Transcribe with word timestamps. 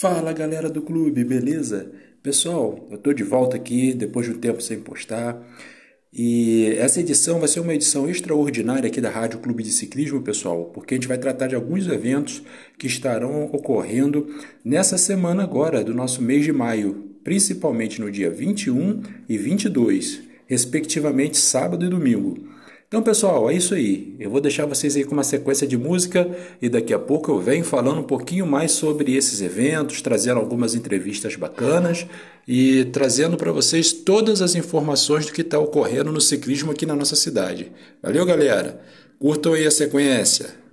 Fala 0.00 0.32
galera 0.32 0.70
do 0.70 0.80
clube, 0.80 1.24
beleza? 1.24 1.90
Pessoal, 2.22 2.86
eu 2.88 2.98
tô 2.98 3.12
de 3.12 3.24
volta 3.24 3.56
aqui 3.56 3.92
depois 3.92 4.26
de 4.26 4.32
um 4.32 4.38
tempo 4.38 4.62
sem 4.62 4.78
postar. 4.78 5.44
E 6.12 6.66
essa 6.78 7.00
edição 7.00 7.40
vai 7.40 7.48
ser 7.48 7.58
uma 7.58 7.74
edição 7.74 8.08
extraordinária 8.08 8.86
aqui 8.86 9.00
da 9.00 9.10
Rádio 9.10 9.40
Clube 9.40 9.64
de 9.64 9.72
Ciclismo, 9.72 10.22
pessoal, 10.22 10.66
porque 10.66 10.94
a 10.94 10.96
gente 10.96 11.08
vai 11.08 11.18
tratar 11.18 11.48
de 11.48 11.56
alguns 11.56 11.88
eventos 11.88 12.44
que 12.78 12.86
estarão 12.86 13.46
ocorrendo 13.46 14.28
nessa 14.64 14.96
semana 14.96 15.42
agora 15.42 15.82
do 15.82 15.92
nosso 15.92 16.22
mês 16.22 16.44
de 16.44 16.52
maio, 16.52 17.16
principalmente 17.24 18.00
no 18.00 18.08
dia 18.08 18.30
21 18.30 19.02
e 19.28 19.36
22, 19.36 20.22
respectivamente 20.46 21.38
sábado 21.38 21.84
e 21.84 21.88
domingo. 21.88 22.48
Então, 22.88 23.02
pessoal, 23.02 23.50
é 23.50 23.54
isso 23.54 23.74
aí. 23.74 24.16
Eu 24.18 24.30
vou 24.30 24.40
deixar 24.40 24.64
vocês 24.64 24.96
aí 24.96 25.04
com 25.04 25.12
uma 25.12 25.22
sequência 25.22 25.66
de 25.66 25.76
música 25.76 26.26
e 26.60 26.70
daqui 26.70 26.94
a 26.94 26.98
pouco 26.98 27.30
eu 27.30 27.38
venho 27.38 27.62
falando 27.62 28.00
um 28.00 28.04
pouquinho 28.04 28.46
mais 28.46 28.72
sobre 28.72 29.14
esses 29.14 29.42
eventos, 29.42 30.00
trazendo 30.00 30.40
algumas 30.40 30.74
entrevistas 30.74 31.36
bacanas 31.36 32.06
e 32.46 32.86
trazendo 32.86 33.36
para 33.36 33.52
vocês 33.52 33.92
todas 33.92 34.40
as 34.40 34.54
informações 34.54 35.26
do 35.26 35.32
que 35.32 35.42
está 35.42 35.58
ocorrendo 35.58 36.10
no 36.10 36.20
ciclismo 36.20 36.70
aqui 36.72 36.86
na 36.86 36.96
nossa 36.96 37.14
cidade. 37.14 37.70
Valeu, 38.02 38.24
galera! 38.24 38.80
Curtam 39.18 39.52
aí 39.52 39.66
a 39.66 39.70
sequência. 39.70 40.67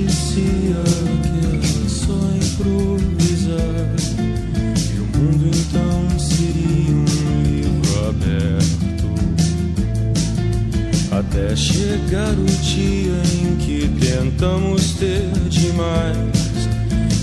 Parecia 0.00 0.82
que 1.22 1.76
era 1.76 1.88
só 1.88 2.18
improvisar. 2.34 3.86
E 4.76 4.98
o 4.98 5.04
mundo 5.18 5.50
então 5.52 6.18
seria 6.18 6.94
um 6.94 7.42
livro 7.42 8.08
aberto. 8.08 9.08
Até 11.12 11.56
chegar 11.56 12.32
o 12.32 12.44
dia 12.44 13.22
em 13.42 13.56
que 13.56 13.88
tentamos 14.00 14.92
ter 14.92 15.28
demais, 15.48 16.68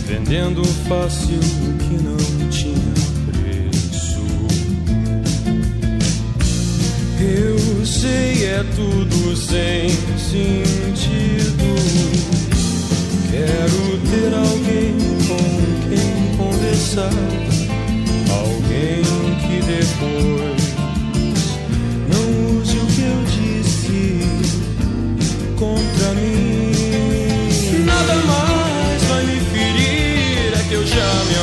vendendo 0.06 0.63
fácil 0.88 1.39
o 1.39 1.77
que 1.77 2.03
não 2.03 2.50
tinha 2.50 2.94
preço. 3.31 4.21
Eu 7.19 7.85
sei, 7.85 8.45
é 8.45 8.63
tudo 8.75 9.35
sem 9.35 9.89
sentido. 10.18 11.07
Quero 13.29 14.00
ter 14.09 14.33
alguém 14.33 14.95
com 15.27 15.44
quem 15.89 16.38
conversar. 16.38 17.12
Alguém 18.29 19.03
que 19.41 19.57
depois 19.65 20.63
não 22.09 22.25
use 22.57 22.77
o 22.77 22.85
que 22.85 23.01
eu 23.01 23.19
disse 23.25 24.21
contra 25.57 26.13
mim. 26.13 27.83
Nada 27.85 28.15
mais 28.15 29.03
vai 29.03 29.24
me 29.25 29.39
ferir, 29.51 30.53
é 30.53 30.65
que 30.69 30.74
eu 30.74 30.85
já 30.85 31.09
me 31.25 31.35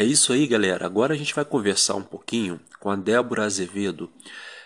É 0.00 0.02
isso 0.02 0.32
aí, 0.32 0.46
galera. 0.46 0.86
Agora 0.86 1.12
a 1.12 1.16
gente 1.16 1.34
vai 1.34 1.44
conversar 1.44 1.94
um 1.94 2.02
pouquinho 2.02 2.58
com 2.78 2.88
a 2.88 2.96
Débora 2.96 3.44
Azevedo. 3.44 4.10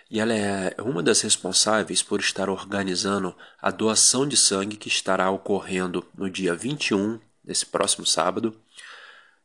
E 0.08 0.20
ela 0.20 0.32
é 0.32 0.76
uma 0.80 1.02
das 1.02 1.22
responsáveis 1.22 2.04
por 2.04 2.20
estar 2.20 2.48
organizando 2.48 3.36
a 3.60 3.72
doação 3.72 4.28
de 4.28 4.36
sangue 4.36 4.76
que 4.76 4.86
estará 4.86 5.28
ocorrendo 5.28 6.06
no 6.16 6.30
dia 6.30 6.54
21, 6.54 7.18
desse 7.42 7.66
próximo 7.66 8.06
sábado, 8.06 8.56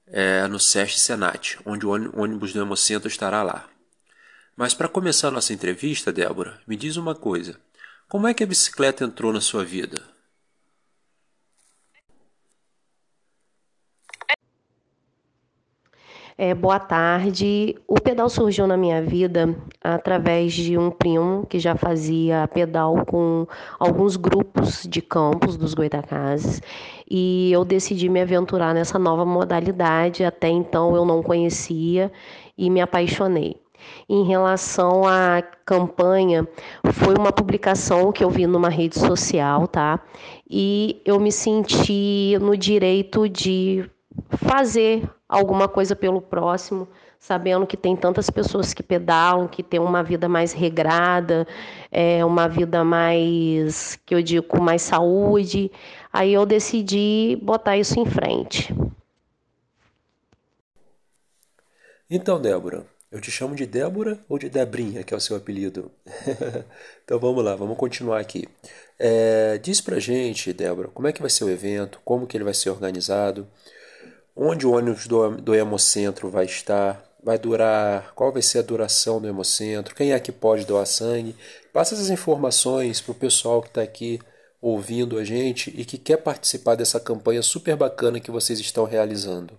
é, 0.06 0.48
no 0.48 0.60
SESC 0.60 1.00
Senat, 1.00 1.58
onde 1.66 1.88
o 1.88 1.90
ônibus 1.90 2.54
do 2.54 2.62
Hemocentro 2.62 3.08
estará 3.08 3.42
lá. 3.42 3.68
Mas 4.56 4.76
para 4.76 4.88
começar 4.88 5.32
nossa 5.32 5.54
entrevista, 5.54 6.14
Débora, 6.14 6.62
me 6.68 6.76
diz 6.76 6.98
uma 6.98 7.16
coisa. 7.16 7.60
Como 8.08 8.28
é 8.28 8.34
que 8.36 8.44
a 8.44 8.48
bicicleta 8.48 9.06
entrou 9.06 9.34
na 9.34 9.42
sua 9.42 9.66
vida? 9.66 10.04
É, 16.42 16.56
boa 16.56 16.80
tarde. 16.80 17.76
O 17.86 17.96
pedal 17.96 18.30
surgiu 18.30 18.66
na 18.66 18.78
minha 18.78 19.02
vida 19.02 19.54
através 19.84 20.54
de 20.54 20.78
um 20.78 20.90
primo 20.90 21.46
que 21.46 21.60
já 21.60 21.76
fazia 21.76 22.48
pedal 22.54 23.06
com 23.06 23.46
alguns 23.78 24.16
grupos 24.16 24.88
de 24.88 25.02
campos 25.02 25.58
dos 25.58 25.74
Goitacazes 25.74 26.62
e 27.12 27.52
eu 27.52 27.66
decidi 27.66 28.08
me 28.08 28.22
aventurar 28.22 28.74
nessa 28.74 28.98
nova 28.98 29.26
modalidade. 29.26 30.24
Até 30.24 30.48
então 30.48 30.96
eu 30.96 31.04
não 31.04 31.22
conhecia 31.22 32.10
e 32.58 32.70
me 32.70 32.80
apaixonei. 32.80 33.58
Em 34.08 34.24
relação 34.24 35.06
à 35.06 35.44
campanha, 35.66 36.48
foi 36.94 37.16
uma 37.16 37.34
publicação 37.34 38.14
que 38.14 38.24
eu 38.24 38.30
vi 38.30 38.48
numa 38.48 38.70
rede 38.70 38.98
social, 38.98 39.68
tá? 39.68 40.00
E 40.50 41.02
eu 41.04 41.20
me 41.20 41.34
senti 41.34 42.38
no 42.40 42.56
direito 42.56 43.28
de 43.28 43.84
fazer 44.38 45.04
alguma 45.30 45.68
coisa 45.68 45.96
pelo 45.96 46.20
próximo, 46.20 46.88
sabendo 47.20 47.68
que 47.68 47.78
tem 47.78 47.96
tantas 47.96 48.32
pessoas 48.32 48.74
que 48.74 48.82
pedalam, 48.82 49.48
que 49.48 49.62
tem 49.62 49.80
uma 49.80 50.02
vida 50.02 50.28
mais 50.28 50.52
regrada, 50.52 51.48
é, 51.92 52.26
uma 52.26 52.50
vida 52.50 52.84
mais, 52.84 54.00
que 54.06 54.16
eu 54.16 54.24
digo, 54.24 54.48
com 54.48 54.60
mais 54.60 54.82
saúde. 54.82 55.72
Aí 56.12 56.34
eu 56.34 56.46
decidi 56.48 57.38
botar 57.44 57.78
isso 57.78 58.00
em 58.00 58.06
frente. 58.06 58.74
Então, 62.10 62.42
Débora, 62.42 62.88
eu 63.12 63.22
te 63.22 63.30
chamo 63.30 63.56
de 63.56 63.68
Débora 63.68 64.20
ou 64.28 64.40
de 64.40 64.50
Debrinha, 64.50 65.04
que 65.04 65.14
é 65.14 65.18
o 65.18 65.20
seu 65.20 65.36
apelido? 65.36 65.92
então 67.06 67.20
vamos 67.20 67.44
lá, 67.44 67.56
vamos 67.56 67.78
continuar 67.78 68.20
aqui. 68.20 68.48
É, 68.98 69.60
diz 69.60 69.80
pra 69.80 70.00
gente, 70.00 70.52
Débora, 70.52 70.88
como 70.88 71.08
é 71.08 71.14
que 71.14 71.22
vai 71.22 71.30
ser 71.30 71.44
o 71.44 71.50
evento, 71.50 72.00
como 72.04 72.26
que 72.26 72.36
ele 72.36 72.44
vai 72.44 72.54
ser 72.54 72.72
organizado, 72.72 73.48
onde 74.42 74.66
o 74.66 74.72
ônibus 74.72 75.06
do, 75.06 75.32
do 75.32 75.54
Hemocentro 75.54 76.30
vai 76.30 76.46
estar, 76.46 77.04
vai 77.22 77.38
durar, 77.38 78.14
qual 78.16 78.32
vai 78.32 78.42
ser 78.42 78.60
a 78.60 78.62
duração 78.62 79.20
do 79.20 79.28
Hemocentro, 79.28 79.94
quem 79.94 80.14
é 80.14 80.20
que 80.20 80.32
pode 80.32 80.66
doar 80.66 80.86
sangue. 80.86 81.36
Passa 81.74 81.94
essas 81.94 82.10
informações 82.10 83.02
para 83.02 83.12
o 83.12 83.16
pessoal 83.16 83.62
que 83.62 83.68
está 83.68 83.82
aqui 83.82 84.18
ouvindo 84.62 85.18
a 85.18 85.26
gente 85.26 85.74
e 85.76 85.84
que 85.84 85.98
quer 85.98 86.18
participar 86.18 86.76
dessa 86.76 87.02
campanha 87.02 87.42
super 87.42 87.76
bacana 87.76 88.20
que 88.20 88.32
vocês 88.32 88.60
estão 88.60 88.86
realizando. 88.86 89.54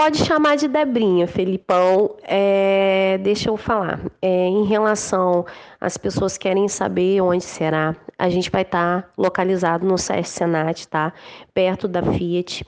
Pode 0.00 0.24
chamar 0.24 0.56
de 0.56 0.66
Debrinha, 0.66 1.26
Felipão. 1.26 2.16
É, 2.22 3.18
deixa 3.18 3.50
eu 3.50 3.56
falar. 3.58 4.00
É, 4.22 4.46
em 4.46 4.64
relação 4.64 5.44
às 5.78 5.98
pessoas 5.98 6.38
que 6.38 6.48
querem 6.48 6.66
saber 6.68 7.20
onde 7.20 7.44
será, 7.44 7.94
a 8.18 8.30
gente 8.30 8.50
vai 8.50 8.62
estar 8.62 9.02
tá 9.02 9.08
localizado 9.18 9.86
no 9.86 9.98
SESC 9.98 10.38
Senat, 10.38 10.88
tá? 10.88 11.12
Perto 11.52 11.86
da 11.86 12.02
Fiat 12.02 12.64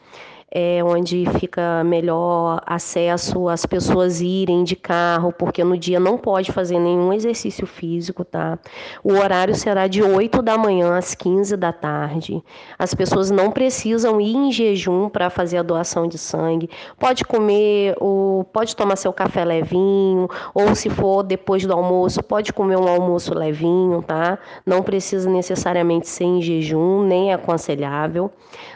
é, 0.54 0.84
onde 0.84 1.24
fica 1.38 1.82
melhor 1.82 2.60
acesso 2.66 3.48
as 3.48 3.64
pessoas 3.64 4.20
irem 4.20 4.64
de 4.64 4.76
carro, 4.76 5.32
porque 5.32 5.64
no 5.64 5.78
dia 5.78 5.98
não 5.98 6.18
pode 6.18 6.52
fazer 6.52 6.78
nenhum 6.78 7.10
exercício 7.10 7.66
físico, 7.66 8.22
tá? 8.22 8.58
O 9.02 9.14
horário 9.14 9.54
será 9.54 9.86
de 9.86 10.02
8 10.02 10.42
da 10.42 10.58
manhã 10.58 10.94
às 10.94 11.14
15 11.14 11.56
da 11.56 11.72
tarde. 11.72 12.44
As 12.78 12.92
pessoas 12.92 13.30
não 13.30 13.50
precisam 13.50 14.20
ir 14.20 14.34
em 14.34 14.52
jejum 14.52 15.08
para 15.08 15.30
fazer 15.30 15.56
a 15.56 15.62
doação 15.62 16.06
de 16.06 16.18
sangue. 16.18 16.68
Pode 16.98 17.24
comer, 17.24 17.96
ou 17.98 18.44
pode 18.44 18.76
tomar 18.76 18.96
seu 18.96 19.12
café 19.12 19.46
levinho, 19.46 20.28
ou 20.52 20.74
se 20.74 20.90
for 20.90 21.22
depois 21.22 21.64
do 21.64 21.72
almoço, 21.72 22.22
pode 22.22 22.52
comer 22.52 22.76
um 22.76 22.88
almoço 22.88 23.32
levinho, 23.32 24.02
tá? 24.02 24.38
Não 24.66 24.82
precisa 24.82 25.30
necessariamente 25.30 26.06
ser 26.08 26.24
em 26.24 26.42
jejum, 26.42 27.04
nem 27.04 27.30
é 27.30 27.34
aconselhável. 27.34 28.30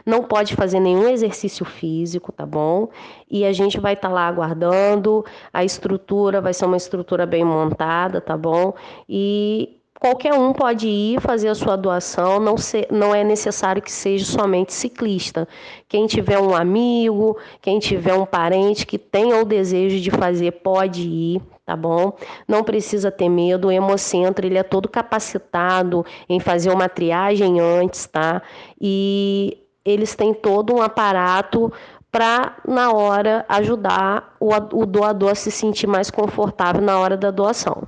Não 0.06 0.22
pode 0.22 0.54
fazer 0.54 0.78
nenhum 0.78 1.08
exercício 1.08 1.64
físico, 1.64 2.30
tá 2.30 2.46
bom? 2.46 2.88
E 3.28 3.44
a 3.44 3.52
gente 3.52 3.80
vai 3.80 3.94
estar 3.94 4.08
tá 4.08 4.14
lá 4.14 4.28
aguardando. 4.28 5.24
A 5.52 5.64
estrutura 5.64 6.40
vai 6.40 6.54
ser 6.54 6.64
uma 6.64 6.76
estrutura 6.76 7.26
bem 7.26 7.44
montada, 7.44 8.20
tá 8.20 8.36
bom? 8.36 8.72
E 9.08 9.80
qualquer 9.98 10.32
um 10.32 10.52
pode 10.52 10.86
ir 10.86 11.20
fazer 11.20 11.48
a 11.48 11.54
sua 11.54 11.74
doação, 11.74 12.38
não, 12.38 12.54
não 12.90 13.14
é 13.14 13.24
necessário 13.24 13.82
que 13.82 13.90
seja 13.90 14.24
somente 14.24 14.72
ciclista. 14.72 15.48
Quem 15.88 16.06
tiver 16.06 16.38
um 16.38 16.54
amigo, 16.54 17.36
quem 17.60 17.80
tiver 17.80 18.14
um 18.14 18.24
parente 18.26 18.86
que 18.86 18.98
tenha 18.98 19.40
o 19.40 19.44
desejo 19.44 20.00
de 20.00 20.10
fazer, 20.12 20.52
pode 20.52 21.02
ir, 21.02 21.42
tá 21.64 21.74
bom? 21.74 22.12
Não 22.46 22.62
precisa 22.62 23.10
ter 23.10 23.28
medo, 23.28 23.68
o 23.68 23.72
Hemocentro 23.72 24.46
ele 24.46 24.58
é 24.58 24.62
todo 24.62 24.88
capacitado 24.88 26.06
em 26.28 26.38
fazer 26.38 26.70
uma 26.70 26.88
triagem 26.88 27.58
antes, 27.58 28.06
tá? 28.06 28.40
E 28.80 29.65
eles 29.86 30.14
têm 30.14 30.34
todo 30.34 30.74
um 30.74 30.82
aparato 30.82 31.72
para, 32.10 32.56
na 32.66 32.92
hora, 32.92 33.44
ajudar 33.48 34.36
o, 34.40 34.54
o 34.54 34.86
doador 34.86 35.30
a 35.30 35.34
se 35.34 35.50
sentir 35.50 35.86
mais 35.86 36.10
confortável 36.10 36.80
na 36.80 36.98
hora 36.98 37.16
da 37.16 37.30
doação. 37.30 37.86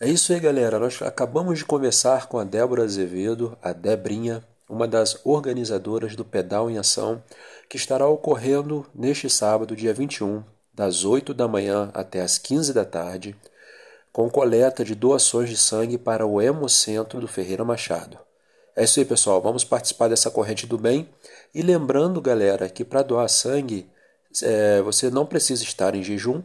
É 0.00 0.08
isso 0.08 0.32
aí, 0.32 0.38
galera. 0.38 0.78
Nós 0.78 1.02
acabamos 1.02 1.58
de 1.58 1.64
conversar 1.64 2.26
com 2.26 2.38
a 2.38 2.44
Débora 2.44 2.84
Azevedo, 2.84 3.58
a 3.60 3.72
Debrinha, 3.72 4.44
uma 4.68 4.86
das 4.86 5.18
organizadoras 5.24 6.14
do 6.14 6.24
Pedal 6.24 6.70
em 6.70 6.78
Ação, 6.78 7.22
que 7.68 7.76
estará 7.76 8.06
ocorrendo 8.06 8.86
neste 8.94 9.28
sábado, 9.28 9.74
dia 9.74 9.92
21, 9.92 10.44
das 10.72 11.04
8 11.04 11.34
da 11.34 11.48
manhã 11.48 11.90
até 11.94 12.20
as 12.20 12.38
15 12.38 12.72
da 12.72 12.84
tarde, 12.84 13.34
com 14.12 14.30
coleta 14.30 14.84
de 14.84 14.94
doações 14.94 15.48
de 15.48 15.56
sangue 15.56 15.98
para 15.98 16.26
o 16.26 16.40
Hemocentro 16.40 17.20
do 17.20 17.26
Ferreira 17.26 17.64
Machado. 17.64 18.27
É 18.78 18.84
isso 18.84 19.00
aí, 19.00 19.04
pessoal. 19.04 19.42
Vamos 19.42 19.64
participar 19.64 20.06
dessa 20.06 20.30
corrente 20.30 20.64
do 20.64 20.78
bem. 20.78 21.08
E 21.52 21.62
lembrando, 21.62 22.20
galera, 22.20 22.70
que 22.70 22.84
para 22.84 23.02
doar 23.02 23.28
sangue, 23.28 23.90
é, 24.40 24.80
você 24.82 25.10
não 25.10 25.26
precisa 25.26 25.64
estar 25.64 25.96
em 25.96 26.02
jejum. 26.04 26.44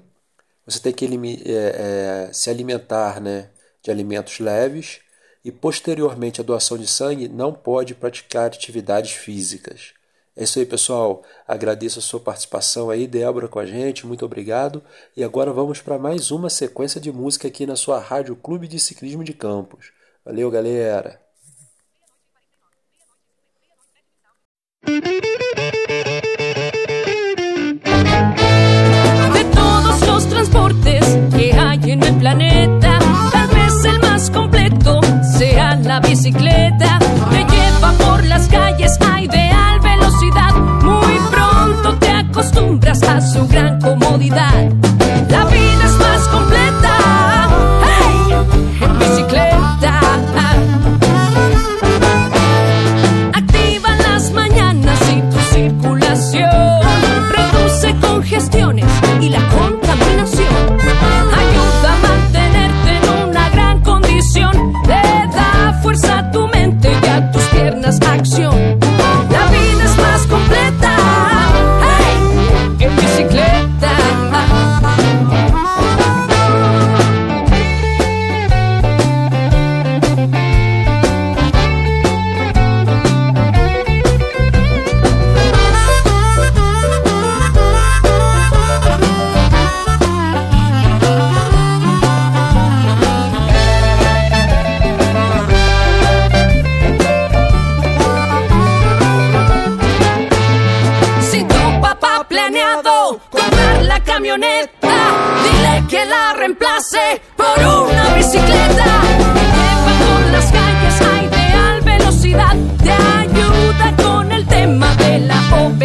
Você 0.65 0.79
tem 0.79 0.91
que 0.91 1.05
é, 1.45 2.29
é, 2.29 2.33
se 2.33 2.49
alimentar 2.49 3.21
né, 3.21 3.51
de 3.83 3.91
alimentos 3.91 4.39
leves. 4.39 4.99
E 5.45 5.51
posteriormente 5.51 6.41
à 6.41 6.43
doação 6.43 6.75
de 6.75 6.87
sangue, 6.87 7.27
não 7.27 7.53
pode 7.53 7.93
praticar 7.93 8.47
atividades 8.47 9.11
físicas. 9.11 9.93
É 10.35 10.43
isso 10.43 10.57
aí, 10.57 10.65
pessoal. 10.65 11.21
Agradeço 11.47 11.99
a 11.99 12.01
sua 12.01 12.19
participação 12.19 12.89
aí, 12.89 13.05
Débora, 13.05 13.47
com 13.47 13.59
a 13.59 13.65
gente. 13.67 14.07
Muito 14.07 14.25
obrigado. 14.25 14.83
E 15.15 15.23
agora 15.23 15.53
vamos 15.53 15.81
para 15.81 15.99
mais 15.99 16.31
uma 16.31 16.49
sequência 16.49 16.99
de 16.99 17.11
música 17.11 17.47
aqui 17.47 17.67
na 17.67 17.75
sua 17.75 17.99
Rádio 17.99 18.35
Clube 18.35 18.67
de 18.67 18.79
Ciclismo 18.79 19.23
de 19.23 19.33
Campos. 19.33 19.91
Valeu, 20.25 20.49
galera! 20.49 21.22
De 24.85 25.03
todos 29.53 30.07
los 30.07 30.27
transportes 30.27 31.19
que 31.33 31.53
hay 31.53 31.91
en 31.91 32.03
el 32.03 32.15
planeta, 32.15 32.99
tal 33.31 33.47
vez 33.47 33.85
el 33.85 33.99
más 34.01 34.29
completo 34.29 34.99
sea 35.37 35.75
la 35.75 36.01
bicicleta. 36.01 36.99
Te 37.29 37.45
lleva 37.45 37.93
por 37.93 38.25
las 38.25 38.49
calles 38.49 38.99
a 38.99 39.21
ideal 39.21 39.79
velocidad. 39.79 40.53
Muy 40.53 41.17
pronto 41.31 41.95
te 41.99 42.09
acostumbras 42.09 43.01
a 43.03 43.21
su 43.21 43.47
gran 43.47 43.79
comodidad. 43.79 44.69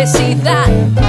Obesidad. 0.09 0.69
La 0.95 1.08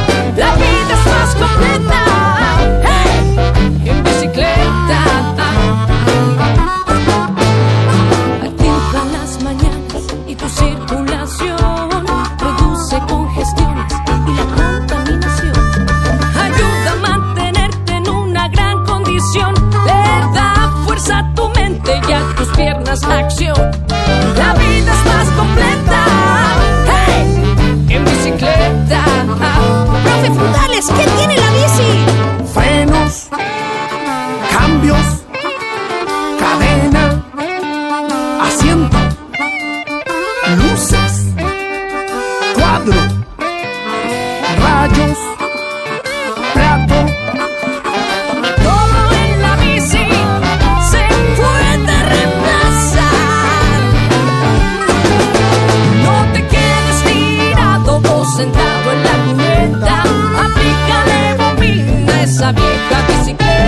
bobina 62.51 62.67
a 62.67 62.71
esa 62.71 63.07
vieja 63.07 63.07
bicicleta. 63.07 63.58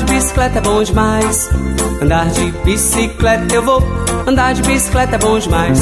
Andar 0.00 0.14
de 0.14 0.15
bicicleta 0.26 0.58
é 0.58 0.60
bom 0.60 0.82
demais. 0.82 1.48
Andar 2.02 2.26
de 2.26 2.50
bicicleta 2.62 3.54
eu 3.54 3.62
vou, 3.62 3.82
andar 4.26 4.52
de 4.52 4.62
bicicleta 4.62 5.14
é 5.14 5.18
bom 5.18 5.38
demais. 5.38 5.80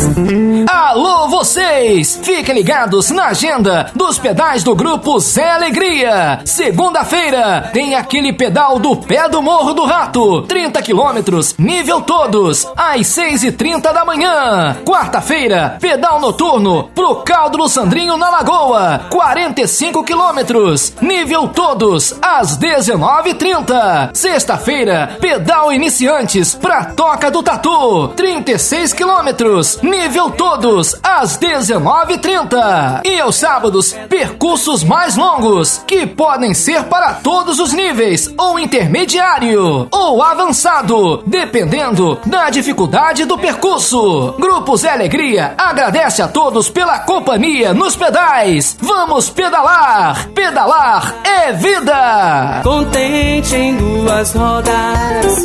Alô, 0.70 1.28
vocês! 1.28 2.20
Fiquem 2.22 2.54
ligados 2.54 3.10
na 3.10 3.26
agenda 3.26 3.90
dos 3.96 4.18
pedais 4.18 4.62
do 4.62 4.76
grupo 4.76 5.18
Zé 5.18 5.50
Alegria. 5.50 6.40
Segunda-feira 6.44 7.70
tem 7.72 7.96
aquele 7.96 8.32
pedal 8.32 8.78
do 8.78 8.94
pé 8.96 9.28
do 9.28 9.42
Morro 9.42 9.72
do 9.72 9.84
Rato, 9.84 10.42
30 10.42 10.80
quilômetros, 10.82 11.54
nível 11.58 12.02
todos, 12.02 12.66
às 12.76 13.00
6h30 13.08 13.92
da 13.92 14.04
manhã. 14.04 14.76
Quarta-feira, 14.86 15.78
pedal 15.80 16.21
noturno 16.21 16.90
pro 16.95 17.16
Caldo 17.16 17.58
do 17.58 17.69
Sandrinho 17.69 18.16
na 18.16 18.30
Lagoa, 18.30 19.06
45 19.10 20.04
quilômetros, 20.04 20.92
nível 21.00 21.49
todos, 21.49 22.14
às 22.23 22.56
19h30. 22.58 24.10
Sexta-feira, 24.34 25.16
pedal 25.20 25.73
iniciantes 25.73 26.56
pra 26.56 26.86
Toca 26.86 27.30
do 27.30 27.40
Tatu, 27.40 28.08
36 28.16 28.92
quilômetros, 28.92 29.78
nível 29.80 30.28
todos, 30.28 30.97
às 31.04 31.38
19h30. 31.38 33.02
E 33.04 33.20
aos 33.20 33.36
sábados, 33.36 33.92
percursos 34.08 34.82
mais 34.82 35.14
longos, 35.14 35.84
que 35.86 36.04
podem 36.04 36.52
ser 36.52 36.82
para 36.86 37.14
todos 37.14 37.60
os 37.60 37.73
níveis, 37.73 38.28
ou 38.36 38.58
intermediário, 38.58 39.86
ou 39.88 40.20
avançado, 40.20 41.23
dependendo 41.25 42.18
da 42.26 42.50
dificuldade 42.50 43.25
do 43.26 43.38
percurso. 43.38 44.34
Grupo 44.36 44.76
Zé 44.76 44.90
Alegria 44.90 45.54
agradece 45.56 46.20
a 46.23 46.26
todos 46.26 46.68
pela 46.68 46.99
companhia 46.99 47.73
nos 47.73 47.94
pedais. 47.94 48.76
Vamos 48.80 49.30
pedalar! 49.30 50.28
Pedalar 50.30 51.14
é 51.23 51.52
vida! 51.52 52.62
Contente 52.64 53.54
em 53.54 53.76
duas 53.76 54.24
rodas, 54.32 55.37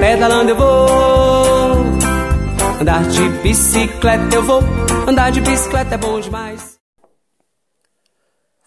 pedalando 0.00 0.50
eu 0.50 0.56
vou. 0.56 1.68
Andar 2.80 3.08
de 3.08 3.28
bicicleta 3.42 4.34
eu 4.34 4.42
vou, 4.42 4.60
andar 5.08 5.30
de 5.30 5.40
bicicleta 5.40 5.94
é 5.94 5.98
bom 5.98 6.20
demais. 6.20 6.78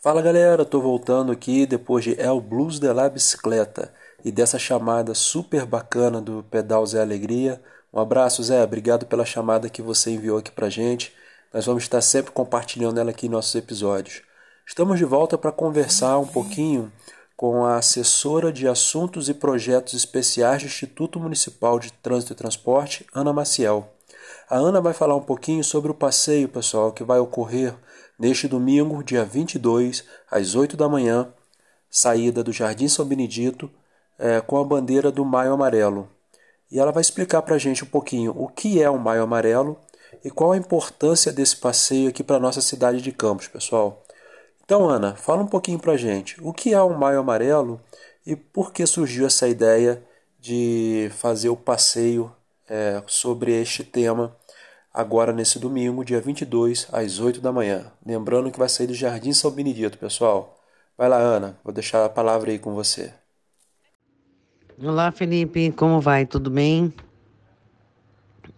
Fala 0.04 0.22
galera, 0.22 0.66
tô 0.66 0.82
voltando 0.82 1.32
aqui 1.32 1.66
depois 1.66 2.04
de 2.04 2.20
El 2.20 2.42
Blues 2.42 2.80
de 2.80 2.92
la 2.92 3.08
Bicicleta 3.08 3.94
e 4.26 4.32
dessa 4.32 4.58
chamada 4.58 5.14
super 5.14 5.66
bacana 5.66 6.20
do 6.20 6.44
Pedal 6.50 6.86
Zé 6.86 7.02
Alegria. 7.02 7.62
Um 7.94 8.00
abraço, 8.00 8.44
Zé, 8.44 8.64
obrigado 8.64 9.06
pela 9.06 9.26
chamada 9.26 9.70
que 9.70 9.82
você 9.82 10.12
enviou 10.12 10.40
aqui 10.40 10.52
pra 10.52 10.70
gente. 10.70 11.14
Nós 11.54 11.66
vamos 11.66 11.84
estar 11.84 12.02
sempre 12.02 12.32
compartilhando 12.32 13.00
ela 13.00 13.12
aqui 13.12 13.28
em 13.28 13.30
nossos 13.30 13.54
episódios. 13.54 14.24
Estamos 14.66 14.98
de 14.98 15.06
volta 15.06 15.38
para 15.38 15.52
conversar 15.52 16.18
um 16.18 16.28
pouquinho 16.28 16.92
com 17.41 17.65
a 17.65 17.77
assessora 17.77 18.54
de 18.54 18.67
Assuntos 18.67 19.27
e 19.27 19.34
Projetos 19.34 19.95
Especiais 19.95 20.62
do 20.62 20.67
Instituto 20.67 21.19
Municipal 21.19 21.80
de 21.80 21.91
Trânsito 21.91 22.34
e 22.34 22.36
Transporte, 22.36 23.04
Ana 23.12 23.34
Maciel. 23.34 23.91
A 24.47 24.58
Ana 24.58 24.80
vai 24.80 24.93
falar 24.93 25.15
um 25.15 25.23
pouquinho 25.23 25.63
sobre 25.63 25.89
o 25.89 25.95
passeio, 25.95 26.47
pessoal, 26.47 26.91
que 26.91 27.04
vai 27.04 27.17
ocorrer 27.17 27.73
neste 28.19 28.47
domingo, 28.47 29.04
dia 29.04 29.25
22, 29.25 30.04
às 30.30 30.54
8 30.54 30.77
da 30.77 30.88
manhã, 30.88 31.34
saída 31.89 32.43
do 32.43 32.54
Jardim 32.54 32.88
São 32.88 33.08
Benedito, 33.08 33.71
é, 34.19 34.39
com 34.39 34.60
a 34.60 34.63
bandeira 34.63 35.12
do 35.12 35.25
Maio 35.25 35.54
Amarelo. 35.54 36.08
E 36.69 36.80
ela 36.80 36.91
vai 36.91 37.01
explicar 37.01 37.41
para 37.41 37.56
a 37.56 37.58
gente 37.58 37.84
um 37.84 37.88
pouquinho 37.88 38.36
o 38.38 38.49
que 38.49 38.80
é 38.84 38.88
o 38.88 38.99
Maio 38.99 39.23
Amarelo 39.23 39.80
e 40.23 40.30
qual 40.30 40.51
a 40.51 40.58
importância 40.58 41.34
desse 41.34 41.58
passeio 41.58 42.10
aqui 42.10 42.23
para 42.23 42.36
a 42.36 42.39
nossa 42.39 42.62
cidade 42.62 43.01
de 43.01 43.12
Campos, 43.12 43.47
pessoal. 43.47 44.01
Então, 44.72 44.90
Ana, 44.90 45.18
fala 45.18 45.44
um 45.44 45.48
pouquinho 45.48 45.78
para 45.78 45.98
gente. 45.98 46.38
O 46.42 46.54
que 46.54 46.74
é 46.74 46.82
o 46.82 46.98
Maio 46.98 47.20
Amarelo 47.20 47.82
e 48.26 48.38
por 48.38 48.72
que 48.72 48.86
surgiu 48.86 49.26
essa 49.26 49.46
ideia 49.46 50.02
de 50.40 51.12
fazer 51.12 51.50
o 51.50 51.58
passeio 51.58 52.32
é, 52.70 53.04
sobre 53.06 53.52
este 53.52 53.84
tema 53.84 54.34
agora 54.94 55.34
nesse 55.34 55.60
domingo, 55.60 56.06
dia 56.06 56.22
22, 56.22 56.88
às 56.90 57.20
8 57.20 57.42
da 57.42 57.52
manhã. 57.52 57.92
Lembrando 58.06 58.50
que 58.50 58.58
vai 58.58 58.70
sair 58.70 58.88
do 58.88 58.94
Jardim 58.94 59.34
São 59.34 59.52
Benedito, 59.52 59.98
pessoal. 59.98 60.58
Vai 60.98 61.10
lá, 61.10 61.18
Ana, 61.18 61.58
vou 61.66 61.74
deixar 61.74 62.06
a 62.06 62.10
palavra 62.10 62.52
aí 62.52 62.58
com 62.58 62.74
você. 62.74 63.14
Olá, 64.82 65.12
Felipe, 65.12 65.74
como 65.74 66.00
vai? 66.00 66.26
Tudo 66.26 66.50
bem? 66.50 66.94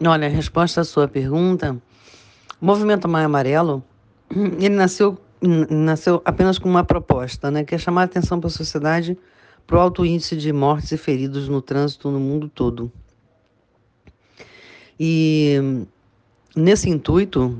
Olha, 0.06 0.28
a 0.28 0.30
resposta 0.30 0.82
à 0.82 0.84
sua 0.84 1.08
pergunta, 1.08 1.76
o 2.62 2.64
movimento 2.64 3.08
Maio 3.08 3.26
Amarelo, 3.26 3.82
ele 4.30 4.76
nasceu, 4.76 5.18
nasceu 5.46 6.22
apenas 6.24 6.58
com 6.58 6.68
uma 6.68 6.84
proposta, 6.84 7.50
né, 7.50 7.64
que 7.64 7.74
é 7.74 7.78
chamar 7.78 8.02
a 8.02 8.04
atenção 8.04 8.40
para 8.40 8.48
a 8.48 8.50
sociedade 8.50 9.16
para 9.66 9.76
o 9.76 9.80
alto 9.80 10.04
índice 10.04 10.36
de 10.36 10.52
mortes 10.52 10.92
e 10.92 10.96
feridos 10.96 11.48
no 11.48 11.62
trânsito 11.62 12.10
no 12.10 12.20
mundo 12.20 12.48
todo. 12.48 12.92
E 14.98 15.86
nesse 16.54 16.88
intuito, 16.88 17.58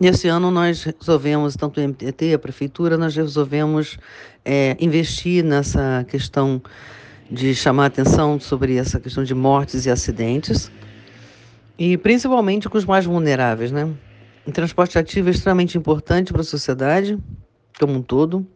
nesse 0.00 0.28
ano 0.28 0.50
nós 0.50 0.82
resolvemos, 0.82 1.54
tanto 1.54 1.80
o 1.80 1.82
MTT, 1.82 2.34
a 2.34 2.38
prefeitura, 2.38 2.96
nós 2.96 3.14
resolvemos 3.14 3.98
é, 4.44 4.76
investir 4.80 5.44
nessa 5.44 6.04
questão 6.08 6.62
de 7.30 7.54
chamar 7.54 7.86
atenção 7.86 8.40
sobre 8.40 8.76
essa 8.76 8.98
questão 8.98 9.22
de 9.22 9.34
mortes 9.34 9.86
e 9.86 9.90
acidentes, 9.90 10.70
e 11.78 11.96
principalmente 11.96 12.68
com 12.68 12.76
os 12.76 12.84
mais 12.84 13.04
vulneráveis, 13.04 13.70
né? 13.70 13.88
O 14.46 14.50
transporte 14.50 14.98
ativo 14.98 15.28
é 15.28 15.30
extremamente 15.30 15.78
importante 15.78 16.32
para 16.32 16.40
a 16.40 16.44
sociedade 16.44 17.18
como 17.78 17.94
um 17.94 18.02
todo 18.02 18.46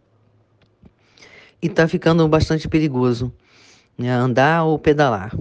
e 1.63 1.67
está 1.67 1.87
ficando 1.87 2.27
bastante 2.29 2.69
perigoso 2.69 3.33
né? 3.97 4.11
andar 4.11 4.65
ou 4.65 4.79
pedalar. 4.79 5.33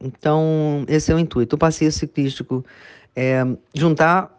Então, 0.00 0.84
esse 0.86 1.10
é 1.10 1.14
o 1.14 1.18
intuito. 1.18 1.56
O 1.56 1.58
passeio 1.58 1.90
ciclístico 1.90 2.64
é 3.16 3.44
juntar 3.74 4.30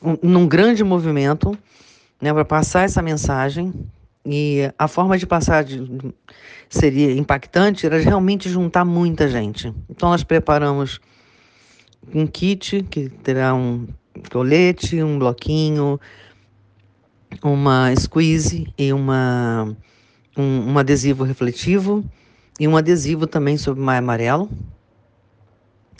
um, 0.00 0.16
num 0.22 0.48
grande 0.48 0.82
movimento 0.82 1.56
né, 2.20 2.32
para 2.32 2.44
passar 2.44 2.82
essa 2.82 3.02
mensagem. 3.02 3.72
E 4.24 4.70
a 4.78 4.86
forma 4.86 5.18
de 5.18 5.26
passar 5.26 5.64
de, 5.64 5.82
seria 6.68 7.12
impactante 7.12 7.86
era 7.86 7.98
realmente 7.98 8.48
juntar 8.48 8.84
muita 8.84 9.28
gente. 9.28 9.74
Então, 9.88 10.10
nós 10.10 10.22
preparamos 10.22 11.00
um 12.14 12.26
kit 12.26 12.82
que 12.84 13.08
terá 13.08 13.54
um 13.54 13.86
colete, 14.28 15.02
um 15.02 15.18
bloquinho, 15.18 15.98
uma 17.42 17.94
squeeze 17.96 18.72
e 18.76 18.92
uma, 18.92 19.74
um, 20.36 20.72
um 20.72 20.78
adesivo 20.78 21.24
refletivo 21.24 22.04
e 22.58 22.68
um 22.68 22.76
adesivo 22.76 23.26
também 23.26 23.56
sobre 23.56 23.82
maio 23.82 24.00
amarelo. 24.00 24.50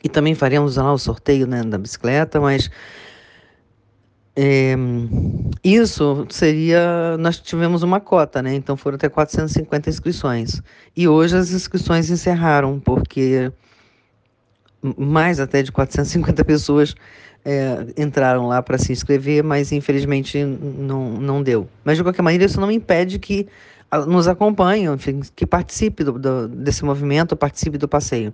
E 0.02 0.09
também 0.09 0.35
faremos 0.35 0.76
lá 0.76 0.92
o 0.92 0.98
sorteio 0.98 1.46
né, 1.46 1.62
da 1.62 1.78
bicicleta, 1.78 2.40
mas 2.40 2.70
É, 4.37 4.74
isso 5.62 6.26
seria. 6.30 7.16
Nós 7.18 7.38
tivemos 7.38 7.83
uma 7.83 8.00
cota, 8.00 8.40
né? 8.42 8.54
Então 8.54 8.76
foram 8.76 8.94
até 8.96 9.09
450 9.09 9.90
inscrições. 9.90 10.62
E 10.96 11.09
hoje 11.09 11.37
as 11.37 11.50
inscrições 11.52 12.09
encerraram, 12.11 12.80
porque 12.80 13.52
mais 14.96 15.40
até 15.40 15.62
de 15.62 15.72
450 15.72 16.44
pessoas 16.44 16.94
é, 17.44 17.87
entraram 17.96 18.46
lá 18.46 18.62
para 18.62 18.79
se 18.79 18.92
inscrever, 18.92 19.42
mas 19.42 19.72
infelizmente 19.72 20.42
não, 20.44 21.11
não 21.12 21.42
deu. 21.42 21.68
Mas 21.85 21.96
de 21.96 22.03
qualquer 22.03 22.22
maneira, 22.22 22.44
isso 22.44 22.61
não 22.61 22.70
impede 22.70 23.18
que 23.18 23.46
nos 24.07 24.29
acompanhem, 24.29 24.87
enfim, 24.87 25.20
que 25.35 25.44
participe 25.44 26.05
do, 26.05 26.12
do, 26.12 26.48
desse 26.48 26.85
movimento, 26.85 27.37
participe 27.37 27.76
do 27.76 27.88
passeio. 27.88 28.33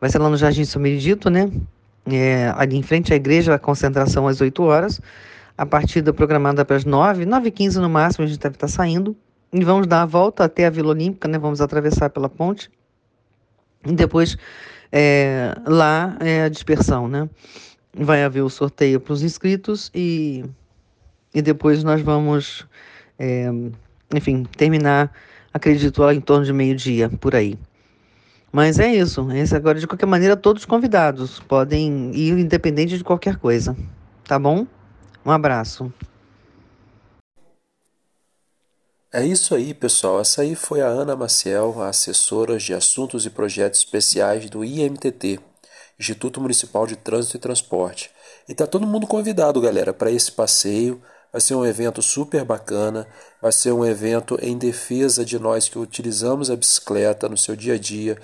Vai 0.00 0.10
ser 0.10 0.18
lá 0.18 0.28
no 0.28 0.36
Jardim 0.36 0.64
São 0.64 0.80
Benedito, 0.80 1.28
né? 1.30 1.50
É, 2.06 2.52
ali 2.56 2.76
em 2.76 2.82
frente 2.82 3.12
à 3.12 3.16
igreja, 3.16 3.54
a 3.54 3.58
concentração 3.58 4.28
às 4.28 4.40
8 4.40 4.62
horas. 4.62 5.00
A 5.56 5.64
partida 5.64 6.12
programada 6.12 6.64
para 6.64 6.76
as 6.76 6.84
9, 6.84 7.24
9 7.24 7.48
e 7.48 7.50
15 7.50 7.80
no 7.80 7.88
máximo, 7.88 8.24
a 8.24 8.28
gente 8.28 8.38
deve 8.38 8.56
estar 8.56 8.68
saindo. 8.68 9.16
E 9.52 9.64
vamos 9.64 9.86
dar 9.86 10.02
a 10.02 10.06
volta 10.06 10.44
até 10.44 10.66
a 10.66 10.70
Vila 10.70 10.90
Olímpica, 10.90 11.26
né? 11.28 11.38
Vamos 11.38 11.60
atravessar 11.60 12.10
pela 12.10 12.28
ponte. 12.28 12.70
E 13.86 13.92
depois, 13.92 14.36
é, 14.90 15.54
lá 15.66 16.16
é 16.20 16.42
a 16.42 16.48
dispersão, 16.48 17.08
né? 17.08 17.28
Vai 17.96 18.24
haver 18.24 18.42
o 18.42 18.50
sorteio 18.50 19.00
para 19.00 19.12
os 19.12 19.22
inscritos 19.22 19.90
e, 19.94 20.44
e 21.32 21.40
depois 21.40 21.84
nós 21.84 22.00
vamos, 22.02 22.66
é, 23.18 23.46
enfim, 24.14 24.44
terminar, 24.56 25.12
acredito, 25.52 26.02
em 26.10 26.20
torno 26.20 26.44
de 26.44 26.52
meio-dia, 26.52 27.08
por 27.08 27.34
aí. 27.34 27.56
Mas 28.54 28.78
é 28.78 28.92
isso. 28.94 29.28
Esse 29.32 29.56
agora, 29.56 29.80
de 29.80 29.86
qualquer 29.86 30.06
maneira, 30.06 30.36
todos 30.36 30.64
convidados 30.64 31.40
podem 31.40 32.14
ir 32.14 32.38
independente 32.38 32.96
de 32.96 33.02
qualquer 33.02 33.36
coisa. 33.36 33.76
Tá 34.24 34.38
bom? 34.38 34.66
Um 35.26 35.30
abraço. 35.30 35.92
É 39.12 39.24
isso 39.24 39.54
aí, 39.54 39.72
pessoal. 39.72 40.20
Essa 40.20 40.42
aí 40.42 40.54
foi 40.54 40.80
a 40.80 40.86
Ana 40.86 41.14
Maciel, 41.14 41.82
assessora 41.82 42.58
de 42.58 42.74
Assuntos 42.74 43.24
e 43.24 43.30
Projetos 43.30 43.78
Especiais 43.78 44.50
do 44.50 44.64
IMTT, 44.64 45.38
Instituto 45.98 46.40
Municipal 46.40 46.86
de 46.86 46.96
Trânsito 46.96 47.36
e 47.36 47.40
Transporte. 47.40 48.10
E 48.48 48.54
tá 48.54 48.66
todo 48.66 48.86
mundo 48.86 49.06
convidado, 49.06 49.60
galera, 49.60 49.92
para 49.92 50.10
esse 50.10 50.32
passeio. 50.32 51.00
Vai 51.32 51.40
ser 51.40 51.56
um 51.56 51.66
evento 51.66 52.00
super 52.00 52.44
bacana, 52.44 53.08
vai 53.42 53.50
ser 53.50 53.72
um 53.72 53.84
evento 53.84 54.38
em 54.40 54.56
defesa 54.56 55.24
de 55.24 55.36
nós 55.36 55.68
que 55.68 55.76
utilizamos 55.76 56.48
a 56.48 56.54
bicicleta 56.54 57.28
no 57.28 57.36
seu 57.36 57.56
dia 57.56 57.74
a 57.74 57.78
dia, 57.78 58.16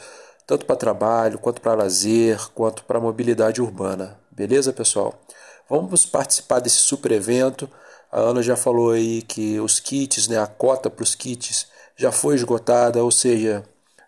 tanto 0.47 0.65
para 0.65 0.77
trabalho, 0.77 1.39
quanto 1.39 1.61
para 1.61 1.75
lazer, 1.75 2.39
quanto 2.55 2.85
para 2.85 3.01
mobilidade 3.01 3.61
urbana. 3.61 4.17
Beleza, 4.31 4.73
pessoal? 4.73 5.21
Vamos 5.69 6.07
participar 6.07 6.61
desse 6.61 6.77
super 6.77 7.11
evento. 7.11 7.69
A 8.13 8.21
Ana 8.21 8.43
já 8.45 8.57
falou 8.57 8.93
aí 8.93 9.23
que 9.23 9.59
os 9.59 9.81
kits, 9.81 10.29
né, 10.29 10.39
a 10.39 10.47
cota 10.47 10.89
para 10.89 11.03
os 11.03 11.17
kits 11.17 11.67
já 11.97 12.13
foi 12.13 12.37
esgotada, 12.37 13.03
ou 13.03 13.11
seja, 13.11 13.65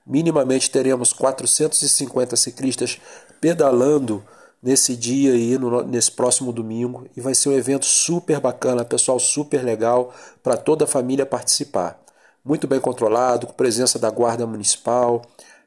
minimamente 0.07 0.71
teremos 0.71 1.13
450 1.13 2.37
ciclistas 2.37 3.01
pedalando 3.41 4.23
nesse 4.63 4.95
dia 4.95 5.33
aí, 5.33 5.59
no, 5.59 5.83
nesse 5.83 6.13
próximo 6.13 6.53
domingo, 6.53 7.07
e 7.17 7.21
vai 7.21 7.35
ser 7.35 7.49
um 7.49 7.53
evento 7.53 7.85
super 7.85 8.39
bacana, 8.39 8.85
pessoal 8.85 9.19
super 9.19 9.65
legal 9.65 10.15
para 10.43 10.57
toda 10.57 10.85
a 10.85 10.89
família 10.89 11.27
participar. 11.27 12.01
Muito 12.45 12.69
bem 12.69 12.81
controlado, 12.81 13.47
com 13.47 13.53
presença 13.53 13.99
da 13.99 14.11
Guarda 14.11 14.47
Municipal, 14.47 15.23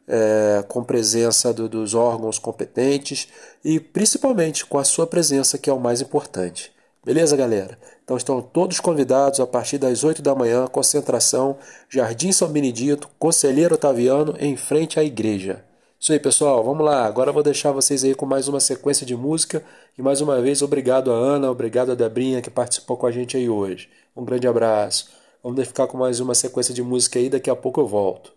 é, 0.08 0.64
com 0.68 0.84
presença 0.84 1.54
do, 1.54 1.68
dos 1.68 1.94
órgãos 1.94 2.38
competentes 2.38 3.28
e 3.64 3.80
principalmente 3.80 4.66
com 4.66 4.78
a 4.78 4.84
sua 4.84 5.08
presença, 5.08 5.58
que 5.58 5.70
é 5.70 5.74
o 5.74 5.80
mais 5.80 6.02
importante. 6.02 6.72
Beleza, 7.04 7.36
galera? 7.36 7.78
Então 8.06 8.16
estão 8.16 8.40
todos 8.40 8.80
convidados 8.80 9.40
a 9.40 9.48
partir 9.48 9.80
das 9.80 10.04
8 10.04 10.22
da 10.22 10.36
manhã, 10.36 10.68
concentração, 10.68 11.58
Jardim 11.90 12.32
São 12.32 12.48
Benedito, 12.48 13.10
Conselheiro 13.18 13.74
Otaviano, 13.74 14.36
em 14.40 14.56
frente 14.56 15.00
à 15.00 15.04
igreja. 15.04 15.66
Isso 16.00 16.14
aí, 16.14 16.20
pessoal, 16.20 16.64
vamos 16.64 16.86
lá. 16.86 17.04
Agora 17.04 17.32
eu 17.32 17.34
vou 17.34 17.42
deixar 17.42 17.72
vocês 17.72 18.04
aí 18.04 18.14
com 18.14 18.28
mais 18.28 18.48
uma 18.48 18.60
sequência 18.60 19.08
de 19.08 19.16
música. 19.16 19.64
E 19.98 20.04
mais 20.04 20.22
uma 20.22 20.40
vez, 20.40 20.62
obrigado 20.62 21.12
a 21.12 21.16
Ana, 21.16 21.50
obrigado 21.50 21.94
a 21.94 21.96
Debrinha 21.96 22.44
que 22.44 22.50
participou 22.52 22.96
com 22.96 23.08
a 23.08 23.12
gente 23.12 23.38
aí 23.38 23.50
hoje. 23.50 23.90
Um 24.16 24.24
grande 24.24 24.48
abraço. 24.48 25.10
Vamos 25.42 25.68
ficar 25.68 25.88
com 25.88 25.98
mais 25.98 26.20
uma 26.20 26.36
sequência 26.36 26.76
de 26.76 26.84
música 26.84 27.18
aí, 27.18 27.28
daqui 27.28 27.50
a 27.50 27.56
pouco 27.56 27.82
eu 27.82 27.88
volto. 27.88 28.32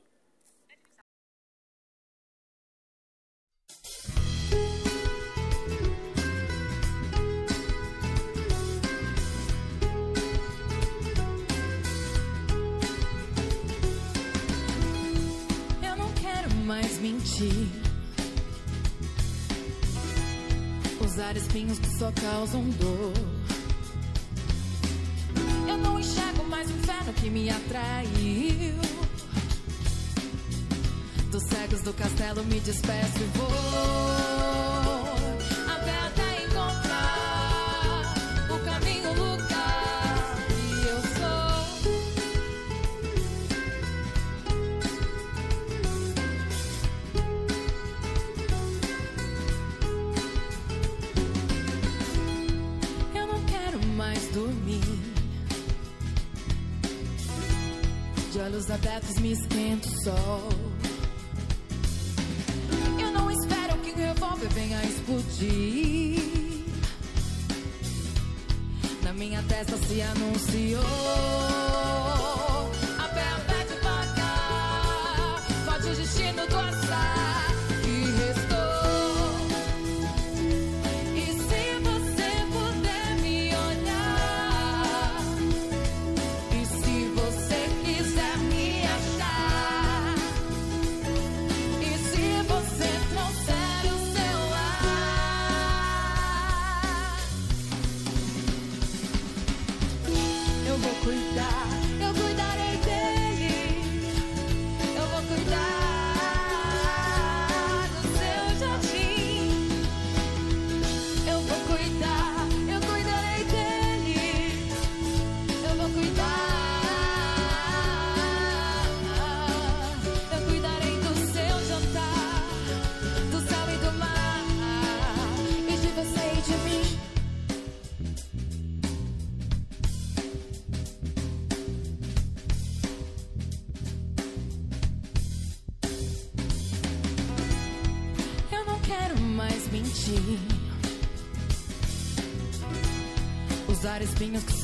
Usar 21.05 21.37
espinhos 21.37 21.79
que 21.79 21.89
só 21.97 22.11
causam 22.21 22.69
dor. 22.71 23.13
Eu 25.69 25.79
não 25.79 26.01
enxergo 26.01 26.43
mais 26.49 26.69
o 26.69 26.73
inferno 26.73 27.13
que 27.13 27.31
me 27.31 27.49
atraiu. 27.49 28.75
Dos 31.31 31.45
cegos 31.45 31.83
do 31.83 31.93
castelo 31.93 32.45
me 32.45 32.59
despeço 32.59 33.19
e 33.21 33.39
vou. 33.39 34.78
Olhos 58.49 58.71
abertos 58.71 59.19
me 59.19 59.33
esquenta 59.33 59.87
o 59.87 60.03
sol. 60.05 60.49
Eu 62.99 63.13
não 63.13 63.31
espero 63.31 63.77
que 63.83 63.91
o 63.91 63.97
revólver 63.97 64.49
venha 64.55 64.83
explodir. 64.85 66.19
Na 69.03 69.13
minha 69.13 69.43
testa 69.43 69.77
se 69.77 70.01
anunciou. 70.01 71.28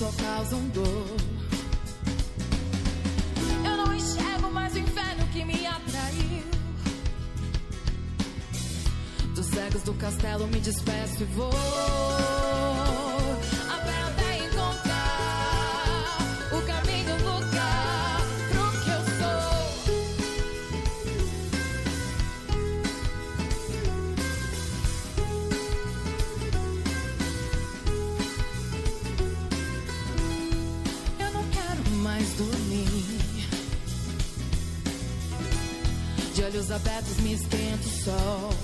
Só 0.04 0.12
causam 0.22 0.60
dor. 0.68 1.16
Eu 3.64 3.76
não 3.76 3.94
enxergo 3.94 4.50
mais 4.52 4.74
o 4.74 4.78
inferno 4.78 5.26
que 5.32 5.44
me 5.46 5.66
atraiu. 5.66 6.44
Dos 9.34 9.46
cegos 9.46 9.82
do 9.82 9.94
castelo 9.94 10.46
me 10.48 10.60
despeço 10.60 11.22
e 11.22 11.24
vou. 11.24 11.63
Esquenta 37.34 37.86
o 37.86 38.04
sol. 38.04 38.63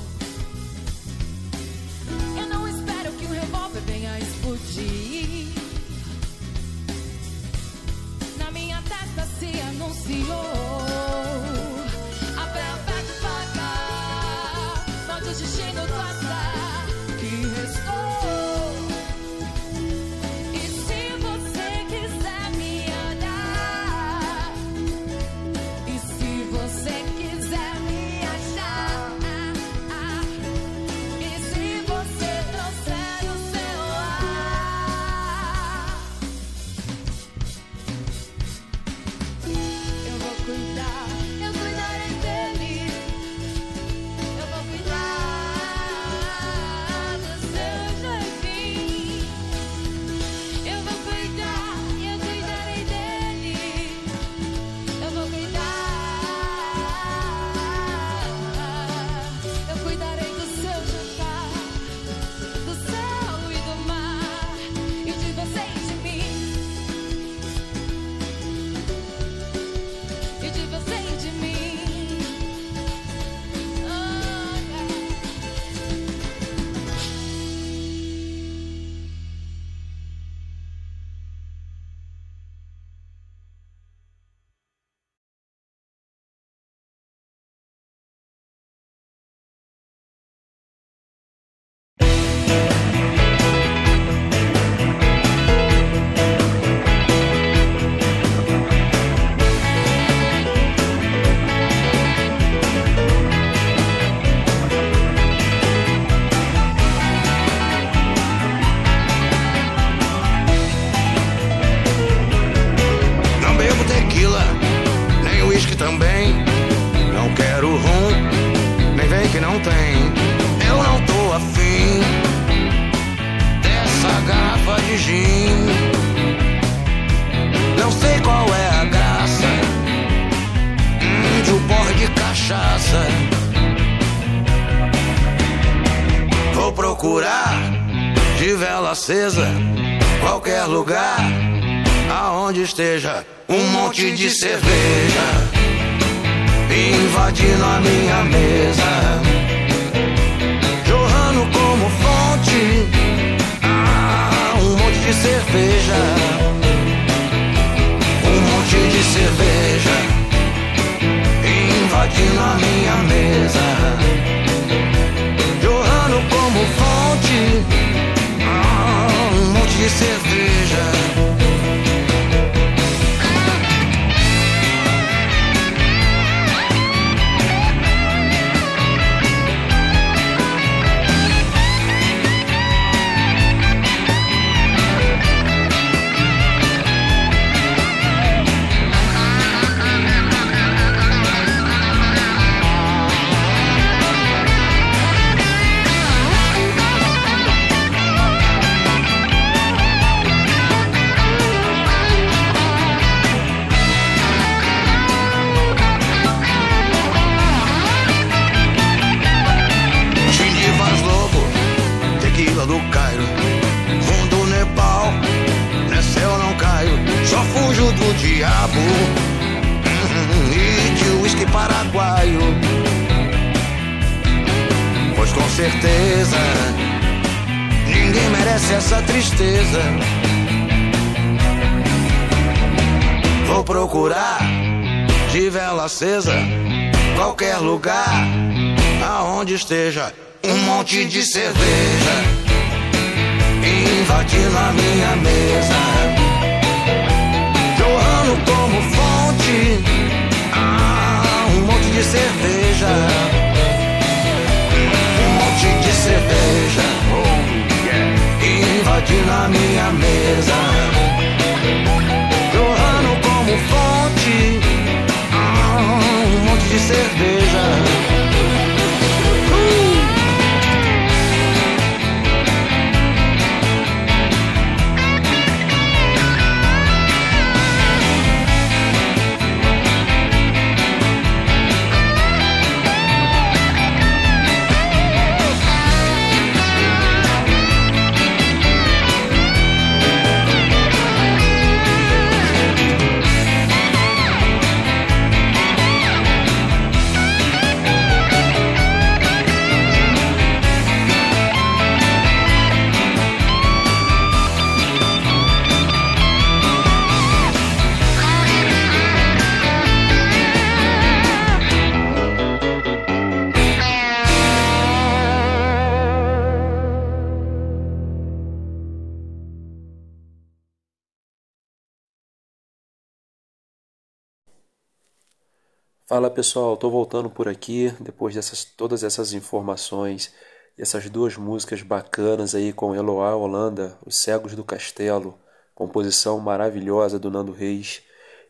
Fala 326.20 326.30
pessoal, 326.30 326.74
estou 326.74 326.90
voltando 326.90 327.30
por 327.30 327.48
aqui 327.48 327.94
depois 327.98 328.34
dessas 328.34 328.62
todas 328.62 329.02
essas 329.02 329.32
informações 329.32 330.30
essas 330.76 331.08
duas 331.08 331.38
músicas 331.38 331.80
bacanas 331.80 332.54
aí 332.54 332.74
com 332.74 332.94
Eloá 332.94 333.34
Holanda, 333.34 333.96
Os 334.04 334.16
Cegos 334.16 334.54
do 334.54 334.62
Castelo, 334.62 335.38
composição 335.74 336.38
maravilhosa 336.38 337.18
do 337.18 337.30
Nando 337.30 337.52
Reis 337.52 338.02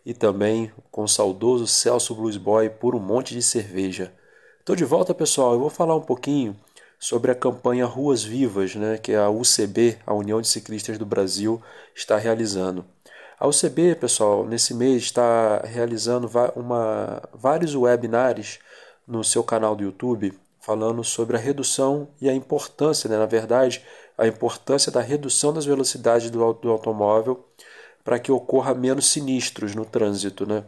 e 0.04 0.12
também 0.12 0.72
com 0.90 1.04
o 1.04 1.08
saudoso 1.08 1.64
Celso 1.68 2.12
Blues 2.12 2.36
Boy 2.36 2.68
por 2.68 2.96
um 2.96 2.98
monte 2.98 3.34
de 3.34 3.40
cerveja. 3.40 4.12
Estou 4.58 4.74
de 4.74 4.84
volta 4.84 5.14
pessoal, 5.14 5.52
eu 5.52 5.60
vou 5.60 5.70
falar 5.70 5.94
um 5.94 6.02
pouquinho 6.02 6.56
sobre 6.98 7.30
a 7.30 7.36
campanha 7.36 7.86
Ruas 7.86 8.24
Vivas, 8.24 8.74
né, 8.74 8.98
que 8.98 9.14
a 9.14 9.30
UCB, 9.30 9.96
a 10.04 10.12
União 10.12 10.40
de 10.40 10.48
Ciclistas 10.48 10.98
do 10.98 11.06
Brasil, 11.06 11.62
está 11.94 12.16
realizando. 12.16 12.84
A 13.40 13.46
UCB, 13.46 13.94
pessoal, 13.94 14.44
nesse 14.44 14.74
mês 14.74 15.04
está 15.04 15.60
realizando 15.64 16.30
uma, 16.54 17.22
vários 17.32 17.74
webinars 17.74 18.58
no 19.08 19.24
seu 19.24 19.42
canal 19.42 19.74
do 19.74 19.82
YouTube 19.82 20.38
falando 20.60 21.02
sobre 21.02 21.38
a 21.38 21.40
redução 21.40 22.08
e 22.20 22.28
a 22.28 22.34
importância, 22.34 23.08
né, 23.08 23.16
na 23.16 23.24
verdade, 23.24 23.82
a 24.18 24.26
importância 24.26 24.92
da 24.92 25.00
redução 25.00 25.54
das 25.54 25.64
velocidades 25.64 26.30
do, 26.30 26.52
do 26.52 26.70
automóvel 26.70 27.42
para 28.04 28.18
que 28.18 28.30
ocorra 28.30 28.74
menos 28.74 29.06
sinistros 29.10 29.74
no 29.74 29.86
trânsito. 29.86 30.44
Né? 30.44 30.62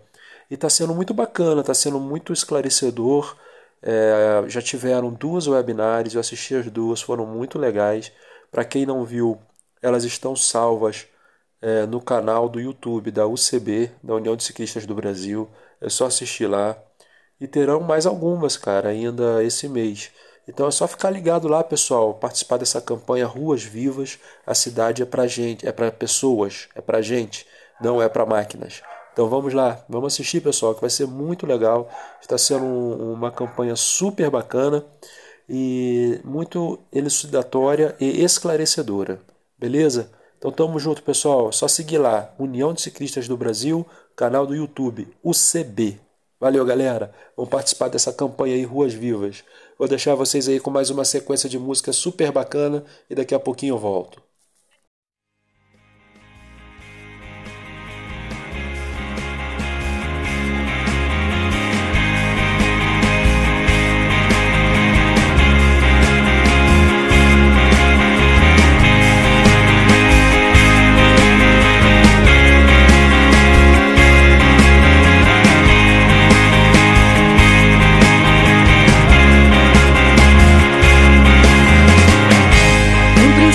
E 0.50 0.54
está 0.54 0.70
sendo 0.70 0.94
muito 0.94 1.12
bacana, 1.12 1.60
está 1.60 1.74
sendo 1.74 2.00
muito 2.00 2.32
esclarecedor. 2.32 3.36
É, 3.82 4.44
já 4.48 4.62
tiveram 4.62 5.12
duas 5.12 5.46
webinars, 5.46 6.14
eu 6.14 6.20
assisti 6.20 6.54
as 6.54 6.70
duas, 6.70 7.02
foram 7.02 7.26
muito 7.26 7.58
legais. 7.58 8.10
Para 8.50 8.64
quem 8.64 8.86
não 8.86 9.04
viu, 9.04 9.38
elas 9.82 10.04
estão 10.04 10.34
salvas 10.34 11.06
é, 11.62 11.86
no 11.86 12.00
canal 12.00 12.48
do 12.48 12.60
YouTube 12.60 13.10
da 13.10 13.26
UCB, 13.26 13.90
da 14.02 14.14
União 14.14 14.36
de 14.36 14.42
Ciclistas 14.42 14.84
do 14.84 14.94
Brasil. 14.94 15.48
É 15.80 15.88
só 15.88 16.06
assistir 16.06 16.46
lá. 16.46 16.76
E 17.40 17.46
terão 17.46 17.80
mais 17.80 18.06
algumas, 18.06 18.56
cara, 18.56 18.90
ainda 18.90 19.42
esse 19.42 19.68
mês. 19.68 20.10
Então 20.46 20.66
é 20.66 20.70
só 20.70 20.88
ficar 20.88 21.10
ligado 21.10 21.46
lá, 21.48 21.62
pessoal, 21.62 22.14
participar 22.14 22.56
dessa 22.56 22.80
campanha 22.80 23.26
Ruas 23.26 23.62
Vivas. 23.62 24.18
A 24.46 24.54
cidade 24.54 25.02
é 25.02 25.06
pra 25.06 25.26
gente, 25.26 25.66
é 25.66 25.72
para 25.72 25.90
pessoas, 25.92 26.68
é 26.74 26.80
pra 26.80 27.00
gente, 27.00 27.46
não 27.80 28.02
é 28.02 28.08
para 28.08 28.26
máquinas. 28.26 28.82
Então 29.12 29.28
vamos 29.28 29.52
lá, 29.54 29.84
vamos 29.88 30.14
assistir, 30.14 30.40
pessoal, 30.40 30.74
que 30.74 30.80
vai 30.80 30.90
ser 30.90 31.06
muito 31.06 31.46
legal. 31.46 31.88
Está 32.20 32.36
sendo 32.38 32.64
um, 32.64 33.12
uma 33.12 33.30
campanha 33.30 33.76
super 33.76 34.30
bacana 34.30 34.84
e 35.48 36.20
muito 36.24 36.78
elucidatória 36.92 37.94
e 38.00 38.24
esclarecedora. 38.24 39.20
Beleza? 39.58 40.10
Então 40.42 40.50
tamo 40.50 40.76
junto, 40.76 41.04
pessoal. 41.04 41.52
Só 41.52 41.68
seguir 41.68 41.98
lá, 41.98 42.34
União 42.36 42.72
de 42.72 42.82
Ciclistas 42.82 43.28
do 43.28 43.36
Brasil, 43.36 43.86
canal 44.16 44.44
do 44.44 44.56
YouTube, 44.56 45.06
UCB. 45.22 46.00
Valeu, 46.40 46.64
galera. 46.64 47.14
Vamos 47.36 47.48
participar 47.48 47.86
dessa 47.86 48.12
campanha 48.12 48.56
aí 48.56 48.64
Ruas 48.64 48.92
Vivas. 48.92 49.44
Vou 49.78 49.86
deixar 49.86 50.16
vocês 50.16 50.48
aí 50.48 50.58
com 50.58 50.68
mais 50.68 50.90
uma 50.90 51.04
sequência 51.04 51.48
de 51.48 51.60
música 51.60 51.92
super 51.92 52.32
bacana 52.32 52.84
e 53.08 53.14
daqui 53.14 53.36
a 53.36 53.38
pouquinho 53.38 53.76
eu 53.76 53.78
volto. 53.78 54.20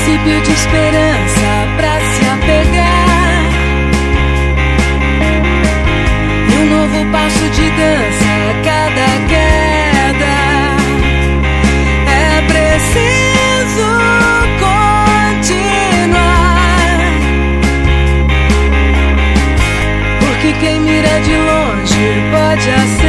Princípio 0.08 0.42
de 0.42 0.52
esperança 0.54 1.68
pra 1.76 2.00
se 2.00 2.26
apegar. 2.26 3.44
E 6.50 6.54
um 6.56 6.66
novo 6.70 7.06
passo 7.12 7.50
de 7.50 7.70
dança 7.72 8.30
a 8.50 8.54
cada 8.64 9.08
queda. 9.28 10.36
É 12.10 12.42
preciso 12.48 13.90
continuar. 15.40 16.00
Porque 20.22 20.50
quem 20.62 20.80
mira 20.80 21.20
de 21.20 21.36
longe 21.36 22.06
pode 22.32 22.70
acertar. 22.70 23.07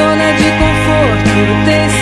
Zona 0.00 0.32
de 0.32 0.50
conforto 0.60 1.64
tem 1.66 1.99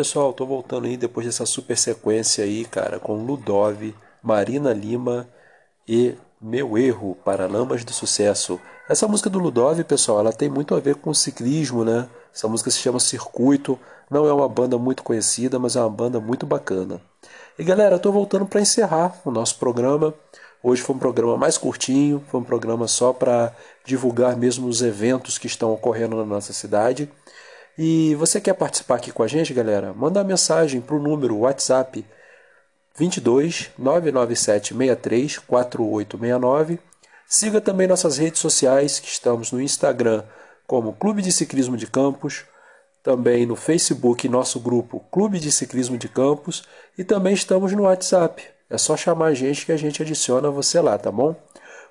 pessoal, 0.00 0.32
tô 0.32 0.46
voltando 0.46 0.86
aí 0.86 0.96
depois 0.96 1.26
dessa 1.26 1.44
super 1.44 1.76
sequência 1.76 2.42
aí, 2.42 2.64
cara, 2.64 2.98
com 2.98 3.22
Ludov, 3.22 3.94
Marina 4.22 4.72
Lima 4.72 5.28
e 5.86 6.14
Meu 6.40 6.78
Erro, 6.78 7.18
Paralamas 7.22 7.84
do 7.84 7.92
Sucesso. 7.92 8.58
Essa 8.88 9.06
música 9.06 9.28
do 9.28 9.38
Ludov, 9.38 9.84
pessoal, 9.84 10.20
ela 10.20 10.32
tem 10.32 10.48
muito 10.48 10.74
a 10.74 10.80
ver 10.80 10.94
com 10.94 11.12
ciclismo, 11.12 11.84
né? 11.84 12.08
Essa 12.34 12.48
música 12.48 12.70
se 12.70 12.78
chama 12.78 12.98
Circuito, 12.98 13.78
não 14.10 14.26
é 14.26 14.32
uma 14.32 14.48
banda 14.48 14.78
muito 14.78 15.02
conhecida, 15.02 15.58
mas 15.58 15.76
é 15.76 15.80
uma 15.80 15.90
banda 15.90 16.18
muito 16.18 16.46
bacana. 16.46 16.98
E 17.58 17.62
galera, 17.62 17.98
tô 17.98 18.10
voltando 18.10 18.46
para 18.46 18.62
encerrar 18.62 19.20
o 19.22 19.30
nosso 19.30 19.58
programa. 19.58 20.14
Hoje 20.62 20.80
foi 20.80 20.96
um 20.96 20.98
programa 20.98 21.36
mais 21.36 21.58
curtinho, 21.58 22.24
foi 22.28 22.40
um 22.40 22.44
programa 22.44 22.88
só 22.88 23.12
para 23.12 23.54
divulgar 23.84 24.34
mesmo 24.34 24.66
os 24.66 24.80
eventos 24.80 25.36
que 25.36 25.46
estão 25.46 25.70
ocorrendo 25.74 26.16
na 26.16 26.24
nossa 26.24 26.54
cidade. 26.54 27.06
E 27.82 28.14
você 28.16 28.42
quer 28.42 28.52
participar 28.52 28.96
aqui 28.96 29.10
com 29.10 29.22
a 29.22 29.26
gente, 29.26 29.54
galera? 29.54 29.94
Manda 29.94 30.22
mensagem 30.22 30.82
para 30.82 30.94
o 30.94 31.02
número 31.02 31.38
WhatsApp 31.38 32.04
22 32.94 33.70
997 33.78 34.74
63 34.74 35.38
4869. 35.38 36.78
Siga 37.26 37.58
também 37.58 37.86
nossas 37.86 38.18
redes 38.18 38.38
sociais, 38.38 39.00
que 39.00 39.08
estamos 39.08 39.50
no 39.50 39.62
Instagram 39.62 40.24
como 40.66 40.92
Clube 40.92 41.22
de 41.22 41.32
Ciclismo 41.32 41.74
de 41.74 41.86
Campos, 41.86 42.44
também 43.02 43.46
no 43.46 43.56
Facebook, 43.56 44.28
nosso 44.28 44.60
grupo 44.60 45.00
Clube 45.10 45.40
de 45.40 45.50
Ciclismo 45.50 45.96
de 45.96 46.10
Campos, 46.10 46.64
e 46.98 47.04
também 47.04 47.32
estamos 47.32 47.72
no 47.72 47.84
WhatsApp. 47.84 48.46
É 48.68 48.76
só 48.76 48.94
chamar 48.94 49.28
a 49.28 49.34
gente 49.34 49.64
que 49.64 49.72
a 49.72 49.78
gente 49.78 50.02
adiciona 50.02 50.50
você 50.50 50.78
lá, 50.82 50.98
tá 50.98 51.10
bom? 51.10 51.34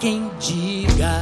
Quem 0.08 0.32
diga 0.40 1.20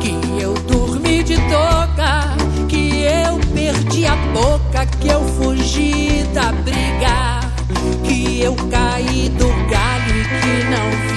que 0.00 0.42
eu 0.42 0.52
dormi 0.54 1.22
de 1.22 1.36
toca, 1.42 2.34
que 2.68 3.02
eu 3.02 3.38
perdi 3.54 4.04
a 4.04 4.16
boca, 4.16 4.84
que 4.98 5.06
eu 5.06 5.20
fugi 5.36 6.24
da 6.34 6.50
briga, 6.50 7.38
que 8.02 8.40
eu 8.40 8.56
caí 8.68 9.28
do 9.28 9.46
galho 9.70 10.16
e 10.16 10.24
que 10.40 10.64
não 10.72 10.90
vi 11.06 11.15